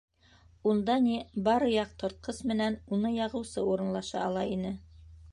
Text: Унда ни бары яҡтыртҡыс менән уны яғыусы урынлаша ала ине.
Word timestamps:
Унда 0.69 0.93
ни 1.01 1.17
бары 1.47 1.67
яҡтыртҡыс 1.73 2.39
менән 2.51 2.77
уны 2.97 3.11
яғыусы 3.17 3.65
урынлаша 3.75 4.23
ала 4.31 4.47
ине. 4.57 4.73